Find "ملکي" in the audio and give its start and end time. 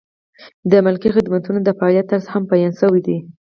0.85-1.09